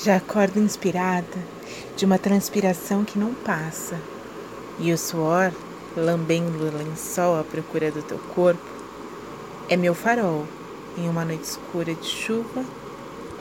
[0.00, 1.26] Já acordo inspirada
[1.96, 3.98] de uma transpiração que não passa,
[4.78, 5.50] e o suor,
[5.96, 8.62] lambendo o lençol à procura do teu corpo,
[9.68, 10.46] é meu farol
[10.96, 12.64] em uma noite escura de chuva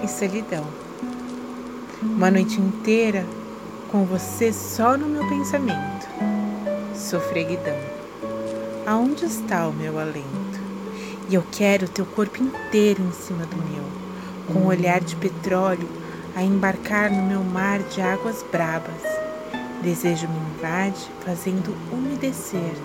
[0.03, 0.65] e solidão.
[2.01, 3.23] Uma noite inteira
[3.91, 6.07] com você só no meu pensamento.
[6.95, 7.77] Sofreguidão.
[8.83, 10.25] Aonde está o meu alento?
[11.29, 13.83] E eu quero teu corpo inteiro em cima do meu,
[14.47, 16.06] com um olhar de petróleo
[16.37, 19.01] a embarcar no meu mar de águas brabas.
[19.81, 22.75] Desejo me invade, fazendo umedecer.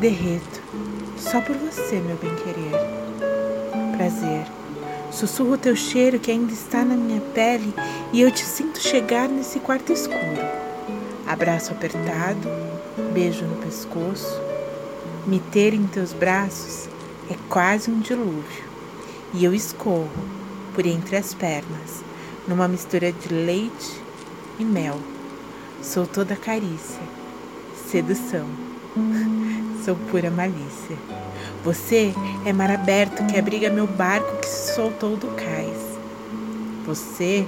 [0.00, 0.62] Derreto,
[1.18, 2.72] só por você, meu bem-querer.
[3.94, 4.46] Prazer,
[5.10, 7.74] sussurro teu cheiro que ainda está na minha pele
[8.14, 10.40] e eu te sinto chegar nesse quarto escuro.
[11.26, 12.48] Abraço apertado,
[13.12, 14.40] beijo no pescoço.
[15.26, 16.88] Me ter em teus braços
[17.30, 18.64] é quase um dilúvio
[19.34, 20.08] e eu escorro
[20.74, 22.07] por entre as pernas
[22.48, 24.00] numa mistura de leite
[24.58, 24.98] e mel.
[25.82, 27.02] Sou toda carícia,
[27.86, 28.46] sedução.
[29.84, 30.96] Sou pura malícia.
[31.62, 32.12] Você
[32.44, 35.98] é mar aberto que abriga meu barco que se soltou do cais.
[36.86, 37.46] Você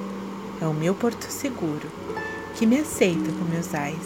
[0.60, 1.88] é o meu porto seguro
[2.54, 3.96] que me aceita com meus ais.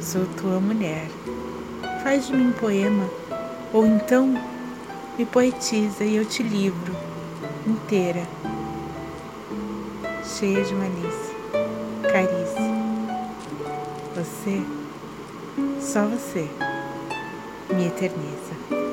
[0.00, 1.06] Sou tua mulher.
[2.02, 3.08] Faz de mim poema,
[3.72, 4.34] ou então
[5.16, 6.96] me poetiza e eu te livro
[7.66, 8.26] inteira
[10.24, 11.34] cheia de malícia,
[12.12, 12.72] carícia.
[14.14, 14.62] Você,
[15.80, 16.48] só você,
[17.74, 18.91] me eterniza.